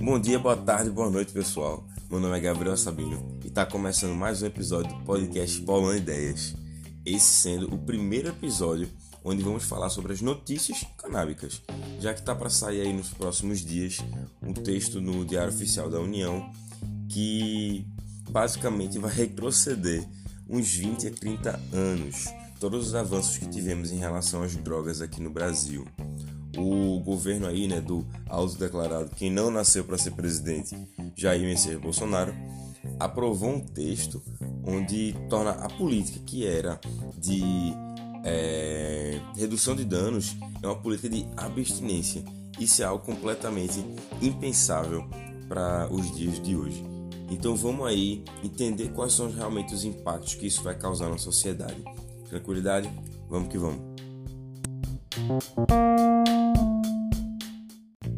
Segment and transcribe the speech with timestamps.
[0.00, 1.84] Bom dia, boa tarde, boa noite, pessoal.
[2.08, 6.54] Meu nome é Gabriel Sabino e está começando mais um episódio do podcast Bolando Ideias.
[7.04, 8.88] Esse sendo o primeiro episódio
[9.24, 11.60] onde vamos falar sobre as notícias canábicas,
[11.98, 13.98] já que está para sair aí nos próximos dias
[14.40, 16.48] um texto no Diário Oficial da União
[17.08, 17.84] que
[18.30, 20.06] basicamente vai retroceder
[20.48, 25.20] uns 20 a 30 anos todos os avanços que tivemos em relação às drogas aqui
[25.20, 25.86] no Brasil.
[26.56, 30.76] O governo aí, né, do autodeclarado quem não nasceu para ser presidente,
[31.16, 32.34] Jair Messias Bolsonaro,
[32.98, 34.22] aprovou um texto
[34.64, 36.80] onde torna a política que era
[37.18, 37.42] de
[38.24, 42.24] é, redução de danos é uma política de abstinência.
[42.58, 43.84] Isso é algo completamente
[44.22, 45.04] impensável
[45.48, 46.82] para os dias de hoje.
[47.30, 51.82] Então vamos aí entender quais são realmente os impactos que isso vai causar na sociedade.
[52.34, 52.90] Tranquilidade?
[53.28, 53.80] Vamos que vamos.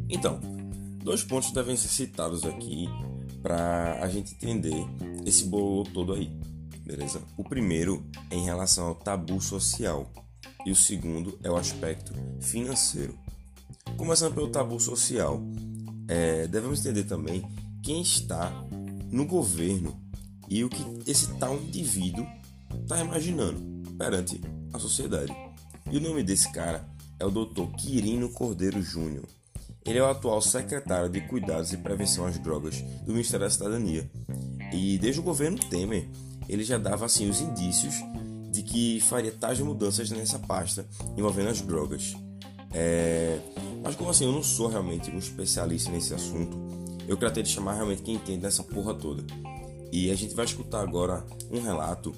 [0.08, 0.40] Então,
[1.04, 2.88] dois pontos devem ser citados aqui
[3.42, 4.86] para a gente entender
[5.26, 6.32] esse bolo todo aí
[6.82, 7.20] beleza?
[7.36, 10.10] O primeiro é em relação ao tabu social
[10.64, 13.18] e o segundo é o aspecto financeiro.
[13.98, 15.42] Começando pelo tabu social,
[16.08, 17.44] é, devemos entender também
[17.82, 18.50] quem está
[19.10, 20.00] no governo
[20.48, 22.26] e o que esse tal indivíduo
[22.82, 24.40] está imaginando perante
[24.72, 25.34] a sociedade.
[25.90, 26.86] E o nome desse cara
[27.18, 27.66] é o Dr.
[27.76, 29.24] Quirino Cordeiro Júnior.
[29.84, 34.10] Ele é o atual secretário de Cuidados e Prevenção às Drogas do Ministério da Cidadania.
[34.72, 36.08] E desde o governo Temer,
[36.48, 37.94] ele já dava assim os indícios
[38.50, 40.84] de que faria tais mudanças nessa pasta
[41.16, 42.16] envolvendo as drogas.
[42.72, 43.38] É...
[43.82, 46.58] Mas como assim, eu não sou realmente um especialista nesse assunto,
[47.06, 49.24] eu tratei de chamar realmente quem entende dessa porra toda.
[49.92, 52.12] E a gente vai escutar agora um relato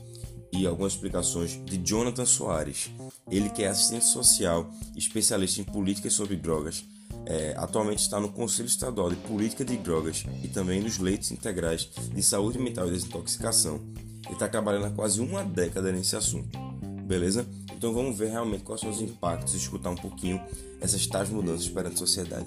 [0.52, 2.90] e algumas explicações de Jonathan Soares,
[3.30, 6.84] ele que é assistente social, especialista em políticas sobre drogas,
[7.26, 11.90] é, atualmente está no Conselho Estadual de Política de Drogas e também nos leitos integrais
[12.14, 13.80] de saúde mental e desintoxicação
[14.28, 16.58] ele está trabalhando há quase uma década nesse assunto,
[17.06, 17.46] beleza?
[17.74, 20.38] Então vamos ver realmente quais são os impactos e escutar um pouquinho
[20.80, 22.46] essas tais mudanças perante a sociedade.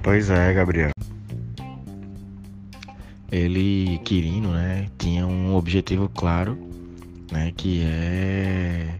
[0.00, 0.90] Pois é, Gabriel.
[3.32, 6.56] Ele, Quirino, né, tinha um objetivo claro,
[7.30, 8.98] né, que é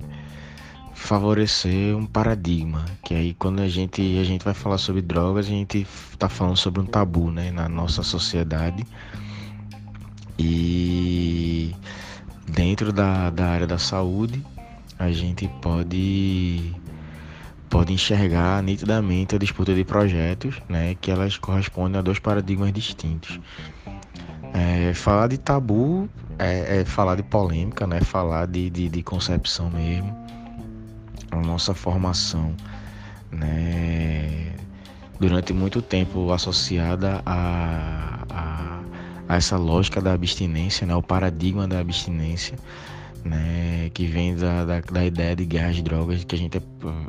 [0.95, 5.49] favorecer um paradigma, que aí quando a gente a gente vai falar sobre drogas, a
[5.49, 8.85] gente está falando sobre um tabu, né, na nossa sociedade.
[10.39, 11.75] E
[12.47, 14.45] dentro da, da área da saúde,
[14.99, 16.75] a gente pode
[17.71, 23.41] pode enxergar nitidamente a disputa de projetos, né, que elas correspondem a dois paradigmas distintos.
[24.53, 29.71] É, falar de tabu é, é, falar de polêmica, né, falar de, de, de concepção
[29.71, 30.17] mesmo.
[31.31, 32.55] A nossa formação,
[33.31, 34.53] né,
[35.21, 38.79] durante muito tempo associada a, a
[39.29, 42.57] a essa lógica da abstinência, né, o paradigma da abstinência,
[43.23, 46.61] né, que vem da, da, da ideia de guerra de drogas, que a gente é,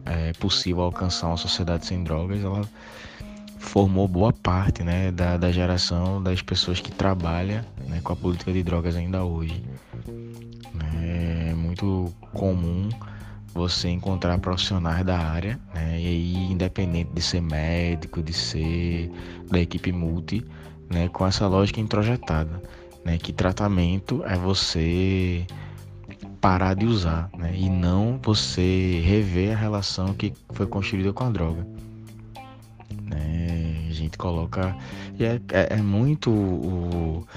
[0.05, 2.61] é, possível alcançar uma sociedade sem drogas, ela
[3.69, 8.51] formou boa parte né, da, da geração das pessoas que trabalham né, com a política
[8.51, 9.63] de drogas ainda hoje.
[11.03, 12.89] É muito comum
[13.53, 19.11] você encontrar profissionais da área, né, e aí independente de ser médico, de ser
[19.51, 20.43] da equipe multi,
[20.89, 22.61] né, com essa lógica introjetada,
[23.05, 25.45] né, que tratamento é você
[26.41, 31.29] parar de usar, né, e não você rever a relação que foi construída com a
[31.29, 31.88] droga.
[33.99, 34.75] Gente coloca
[35.17, 37.27] e é, é, é muito o,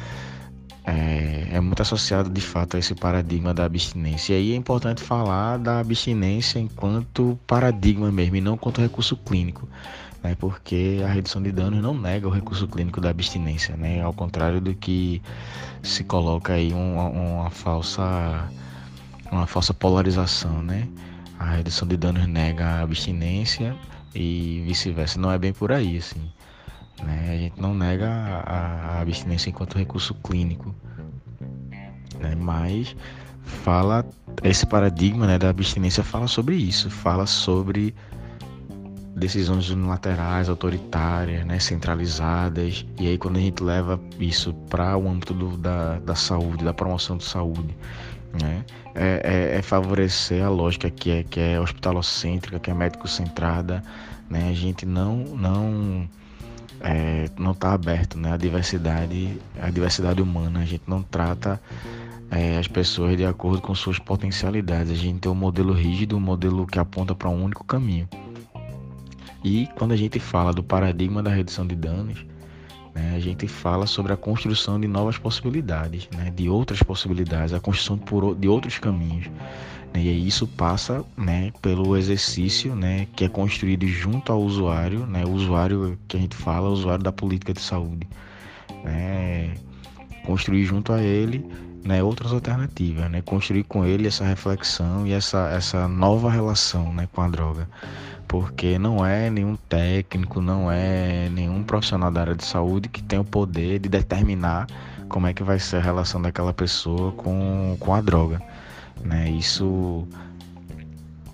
[0.85, 4.35] é, é, muito associado de fato a esse paradigma da abstinência.
[4.35, 9.69] E aí é importante falar da abstinência enquanto paradigma mesmo, e não quanto recurso clínico
[10.23, 14.13] né, porque a redução de danos não nega o recurso clínico da abstinência, né, ao
[14.13, 15.21] contrário do que
[15.83, 18.49] se coloca aí uma, uma falsa
[19.33, 20.87] uma falsa polarização, né?
[21.39, 23.75] A redução de danos nega a abstinência
[24.15, 25.19] e vice-versa.
[25.19, 26.21] Não é bem por aí, assim.
[27.03, 27.31] Né?
[27.33, 30.75] A gente não nega a, a abstinência enquanto recurso clínico,
[32.19, 32.35] né?
[32.35, 32.97] Mas
[33.43, 34.05] fala
[34.43, 37.95] esse paradigma né, da abstinência fala sobre isso, fala sobre
[39.17, 42.87] decisões unilaterais, autoritárias, né, centralizadas.
[42.99, 46.73] E aí quando a gente leva isso para o âmbito do, da, da saúde, da
[46.73, 47.77] promoção de saúde,
[48.41, 53.83] né, é, é, é, favorecer a lógica que é, que é hospitalocêntrica, que é médico-centrada.
[54.31, 56.09] Né, a gente não não
[56.83, 60.61] é, não está aberto né, à diversidade, à diversidade humana.
[60.61, 61.61] A gente não trata
[62.31, 64.91] é, as pessoas de acordo com suas potencialidades.
[64.91, 68.09] A gente tem um modelo rígido, um modelo que aponta para um único caminho.
[69.45, 72.25] E quando a gente fala do paradigma da redução de danos,
[72.95, 77.61] né, a gente fala sobre a construção de novas possibilidades, né, de outras possibilidades, a
[77.61, 77.99] construção
[78.39, 79.31] de outros caminhos.
[79.95, 85.31] E isso passa né, pelo exercício né, que é construído junto ao usuário, né, o
[85.31, 88.09] usuário que a gente fala, o usuário da política de saúde.
[88.85, 89.55] Né,
[90.25, 91.45] construir junto a ele
[91.85, 97.09] né, outras alternativas, né, construir com ele essa reflexão e essa, essa nova relação né,
[97.13, 97.69] com a droga.
[98.27, 103.19] Porque não é nenhum técnico, não é nenhum profissional da área de saúde que tem
[103.19, 104.67] o poder de determinar
[105.09, 108.41] como é que vai ser a relação daquela pessoa com, com a droga.
[109.05, 109.31] Né?
[109.31, 110.07] Isso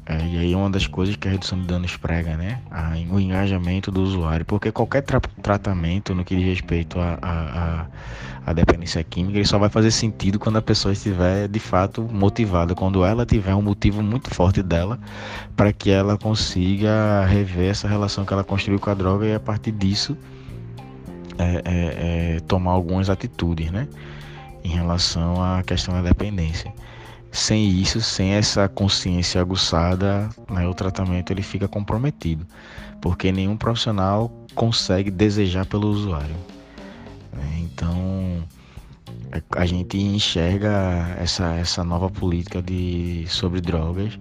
[0.08, 2.62] é, e aí uma das coisas que a redução de danos prega, né?
[2.70, 4.42] A, o engajamento do usuário.
[4.46, 9.90] Porque qualquer tra tratamento no que diz respeito à dependência química, ele só vai fazer
[9.90, 14.62] sentido quando a pessoa estiver de fato motivada, quando ela tiver um motivo muito forte
[14.62, 14.98] dela
[15.54, 19.40] para que ela consiga rever essa relação que ela construiu com a droga e a
[19.40, 20.16] partir disso
[21.36, 23.86] é, é, é tomar algumas atitudes, né?
[24.64, 26.72] Em relação à questão da dependência
[27.30, 32.46] sem isso, sem essa consciência aguçada, né, o tratamento ele fica comprometido,
[33.00, 36.36] porque nenhum profissional consegue desejar pelo usuário.
[37.32, 37.60] Né.
[37.60, 38.42] Então,
[39.50, 44.18] a gente enxerga essa, essa nova política de, sobre drogas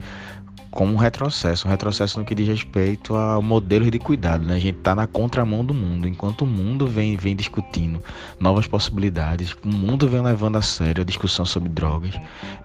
[0.72, 4.46] como um retrocesso, um retrocesso no que diz respeito ao modelo de cuidado.
[4.46, 4.56] Né?
[4.56, 8.02] A gente está na contramão do mundo, enquanto o mundo vem, vem discutindo
[8.40, 12.14] novas possibilidades, o mundo vem levando a sério a discussão sobre drogas,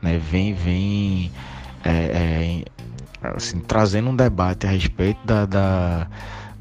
[0.00, 0.18] né?
[0.18, 1.30] vem, vem
[1.84, 2.64] é,
[3.22, 6.06] é, assim, trazendo um debate a respeito da, da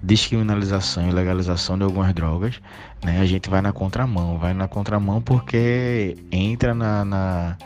[0.01, 2.59] descriminalização e legalização de algumas drogas,
[3.03, 3.19] né?
[3.19, 7.57] a gente vai na contramão, vai na contramão porque entra na, na,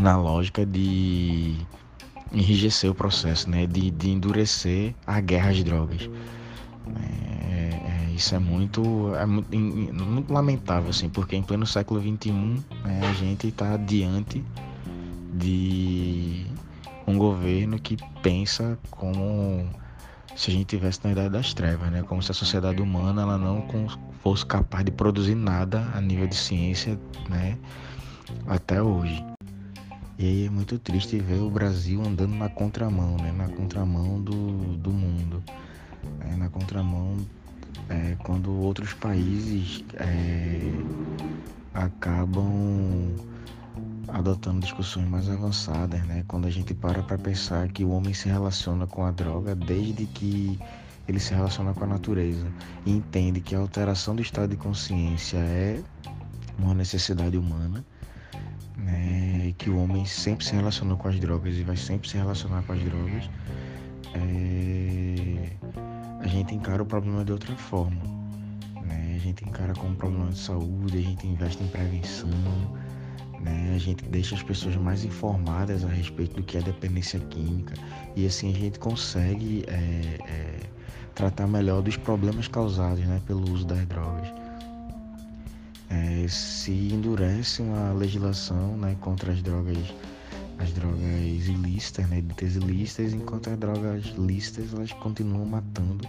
[0.00, 1.56] na lógica de
[2.32, 3.66] enrijecer o processo, né?
[3.66, 6.08] De, de endurecer a guerra às drogas.
[6.96, 12.32] É, é, isso é muito, é muito, muito, lamentável, assim, porque em pleno século XXI
[12.84, 14.42] né, a gente está diante
[15.34, 16.46] de
[17.06, 19.68] um governo que pensa como
[20.36, 22.02] se a gente tivesse na idade das trevas, né?
[22.02, 23.66] Como se a sociedade humana ela não
[24.22, 26.98] fosse capaz de produzir nada a nível de ciência,
[27.28, 27.58] né?
[28.46, 29.24] Até hoje.
[30.18, 33.30] E aí é muito triste ver o Brasil andando na contramão, né?
[33.30, 35.40] Na contramão do, do mundo.
[36.20, 37.16] É, na contramão
[37.88, 40.72] é, quando outros países é,
[41.72, 43.14] acabam
[44.08, 46.24] adotando discussões mais avançadas, né?
[46.26, 50.04] Quando a gente para para pensar que o homem se relaciona com a droga desde
[50.06, 50.58] que
[51.06, 52.48] ele se relaciona com a natureza
[52.84, 55.80] e entende que a alteração do estado de consciência é
[56.58, 57.84] uma necessidade humana
[58.78, 62.62] né, que o homem sempre se relacionou com as drogas e vai sempre se relacionar
[62.62, 63.28] com as drogas,
[64.14, 65.50] é,
[66.20, 68.00] a gente encara o problema de outra forma.
[68.82, 69.14] Né?
[69.16, 72.30] A gente encara como problema de saúde, a gente investe em prevenção,
[73.40, 73.72] né?
[73.74, 77.74] a gente deixa as pessoas mais informadas a respeito do que é dependência química
[78.16, 80.60] e assim a gente consegue é, é,
[81.14, 84.32] tratar melhor dos problemas causados né, pelo uso das drogas
[85.90, 89.78] é, se endurece uma legislação né, contra as drogas
[90.58, 91.00] as drogas
[91.46, 96.06] ilícitas, né, ditas ilícitas, enquanto as drogas lícitas elas continuam matando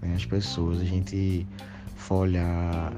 [0.00, 0.80] né, as pessoas.
[0.80, 1.46] A gente
[1.94, 2.94] for olhar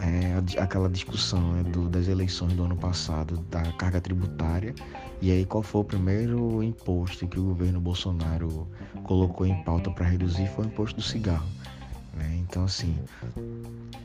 [0.00, 4.74] é, aquela discussão né, do, das eleições do ano passado da carga tributária
[5.20, 8.68] e aí qual foi o primeiro imposto que o governo Bolsonaro
[9.04, 11.48] colocou em pauta para reduzir foi o imposto do cigarro.
[12.14, 12.38] Né?
[12.40, 12.96] Então assim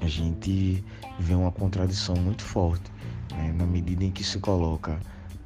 [0.04, 0.84] a gente
[1.18, 2.92] vê uma contradição muito forte
[3.32, 3.54] né?
[3.58, 5.00] na medida em que se coloca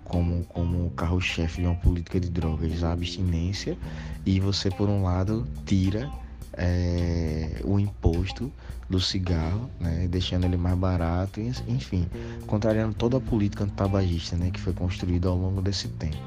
[0.03, 3.77] como, como carro-chefe de uma política de drogas a abstinência
[4.25, 6.09] e você por um lado tira
[6.53, 8.51] é, o imposto
[8.89, 12.07] do cigarro, né, deixando ele mais barato, enfim,
[12.47, 16.17] contrariando toda a política antitabagista né, que foi construída ao longo desse tempo.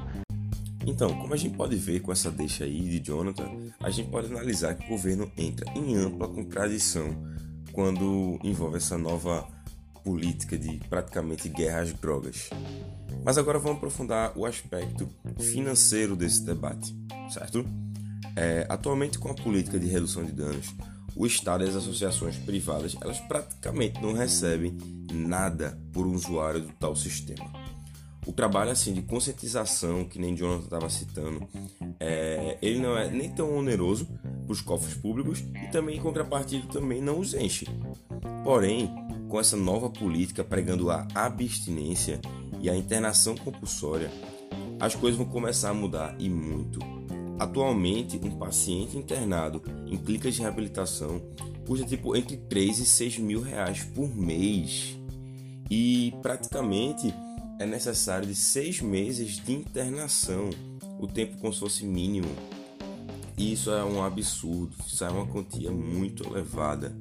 [0.86, 4.28] Então, como a gente pode ver com essa deixa aí de Jonathan, a gente pode
[4.28, 7.16] analisar que o governo entra em ampla contradição
[7.72, 9.46] quando envolve essa nova
[10.04, 12.50] política de praticamente guerra às drogas.
[13.24, 15.08] Mas agora vamos aprofundar o aspecto
[15.38, 16.94] financeiro desse debate,
[17.30, 17.64] certo?
[18.36, 20.74] É, atualmente, com a política de redução de danos,
[21.14, 24.76] o Estado e as associações privadas elas praticamente não recebem
[25.12, 27.59] nada por usuário do tal sistema.
[28.26, 31.48] O trabalho assim de conscientização, que nem Jonathan estava citando,
[31.98, 34.06] é, ele não é nem tão oneroso
[34.44, 37.66] para os cofres públicos e também em contrapartida também não os enche.
[38.44, 38.90] Porém,
[39.28, 42.20] com essa nova política pregando a abstinência
[42.60, 44.10] e a internação compulsória,
[44.78, 46.78] as coisas vão começar a mudar e muito.
[47.38, 51.22] Atualmente, um paciente internado em clínicas de reabilitação
[51.66, 54.98] custa tipo entre 3 e 6 mil reais por mês.
[55.70, 57.14] E praticamente
[57.60, 60.48] é necessário de seis meses de internação,
[60.98, 62.34] o tempo como se fosse mínimo.
[63.36, 66.96] Isso é um absurdo, isso é uma quantia muito elevada.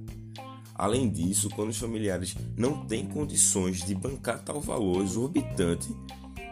[0.75, 5.95] Além disso, quando os familiares não têm condições de bancar tal valor exorbitante,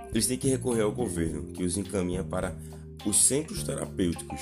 [0.10, 2.58] eles têm que recorrer ao governo, que os encaminha para
[3.06, 4.40] os centros terapêuticos.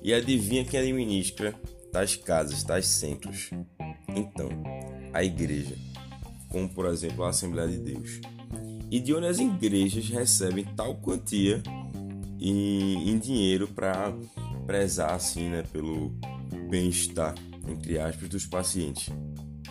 [0.00, 3.50] E adivinha quem administra tais casas, tais centros?
[4.14, 4.48] Então,
[5.12, 5.76] a igreja,
[6.48, 8.20] como por exemplo a Assembleia de Deus.
[8.92, 11.62] E de onde as igrejas recebem tal quantia
[12.38, 14.12] em, em dinheiro para
[14.66, 16.12] prezar assim, né, pelo
[16.68, 17.34] bem-estar,
[17.66, 19.08] entre aspas, dos pacientes.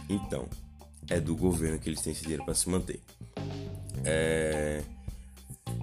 [0.10, 0.50] Então,
[1.08, 3.00] é do governo que eles têm esse dinheiro para se manter.
[4.04, 4.82] É...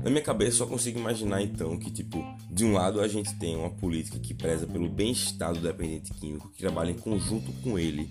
[0.03, 2.19] Na minha cabeça, só consigo imaginar então que, tipo,
[2.51, 6.49] de um lado a gente tem uma política que preza pelo bem-estar do dependente químico,
[6.49, 8.09] que trabalha em conjunto com ele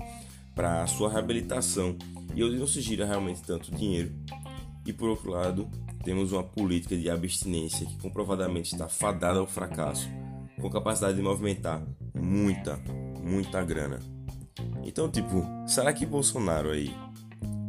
[0.55, 1.97] para sua reabilitação
[2.33, 4.15] e onde não se gira realmente tanto dinheiro.
[4.87, 5.69] E por outro lado,
[6.01, 10.09] temos uma política de abstinência que comprovadamente está fadada ao fracasso,
[10.61, 11.83] com capacidade de movimentar
[12.15, 12.79] muita,
[13.21, 13.99] muita grana.
[14.85, 16.95] Então, tipo, será que Bolsonaro aí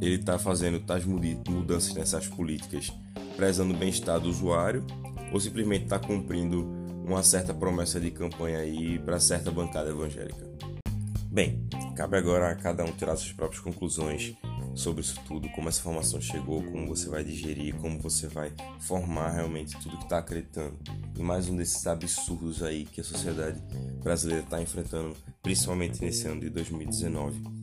[0.00, 2.92] ele está fazendo tais mudanças nessas políticas
[3.36, 4.86] prezando o bem-estar do usuário
[5.32, 6.68] ou simplesmente está cumprindo
[7.04, 10.46] uma certa promessa de campanha aí para certa bancada evangélica?
[11.28, 14.36] Bem, cabe agora a cada um tirar suas próprias conclusões
[14.78, 19.30] sobre isso tudo, como essa informação chegou, como você vai digerir, como você vai formar
[19.30, 20.78] realmente tudo que está acreditando.
[21.16, 23.60] E mais um desses absurdos aí que a sociedade
[24.02, 27.58] brasileira está enfrentando, principalmente nesse ano de 2019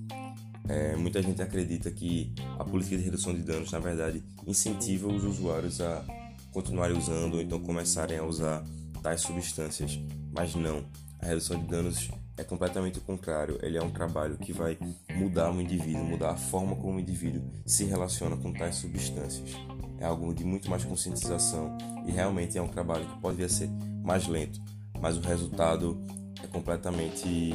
[0.67, 5.23] é, muita gente acredita que a política de redução de danos, na verdade, incentiva os
[5.23, 6.03] usuários a
[6.51, 8.63] continuarem usando ou então começarem a usar
[9.01, 9.99] tais substâncias.
[10.31, 10.83] Mas não,
[11.19, 13.57] a redução de danos é completamente o contrário.
[13.61, 14.77] Ele é um trabalho que vai
[15.15, 19.51] mudar o indivíduo, mudar a forma como o indivíduo se relaciona com tais substâncias.
[19.97, 23.69] É algo de muito mais conscientização e realmente é um trabalho que pode ser
[24.03, 24.61] mais lento,
[24.99, 26.03] mas o resultado
[26.43, 27.53] é completamente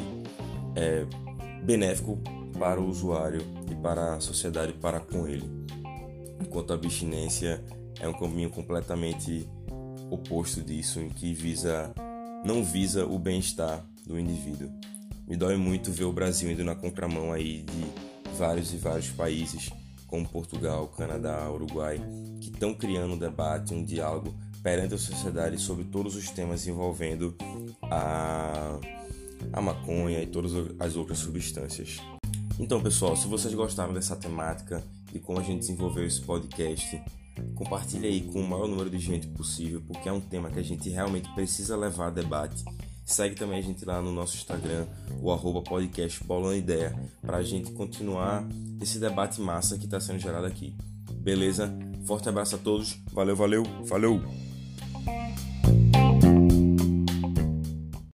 [0.74, 1.04] é,
[1.62, 2.18] benéfico
[2.58, 5.48] para o usuário e para a sociedade para com ele.
[6.40, 7.62] Enquanto a abstinência
[8.00, 9.46] é um caminho completamente
[10.10, 11.92] oposto disso, em que visa
[12.44, 14.68] não visa o bem-estar do indivíduo.
[15.26, 19.70] Me dói muito ver o Brasil indo na contramão aí de vários e vários países,
[20.06, 22.00] como Portugal, Canadá, Uruguai,
[22.40, 27.34] que estão criando um debate, um diálogo perante a sociedade sobre todos os temas envolvendo
[27.82, 28.78] a,
[29.52, 31.98] a maconha e todas as outras substâncias.
[32.58, 37.00] Então, pessoal, se vocês gostaram dessa temática e como a gente desenvolveu esse podcast,
[37.54, 40.64] compartilhe aí com o maior número de gente possível, porque é um tema que a
[40.64, 42.64] gente realmente precisa levar a debate.
[43.10, 44.86] Segue também a gente lá no nosso Instagram,
[45.20, 48.46] o arroba podcast Bolando Ideia, para a gente continuar
[48.80, 50.76] esse debate massa que está sendo gerado aqui.
[51.14, 51.76] Beleza?
[52.06, 52.96] Forte abraço a todos.
[53.12, 54.49] Valeu, valeu, falou!